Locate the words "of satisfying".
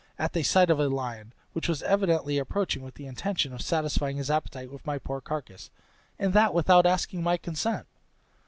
3.53-4.17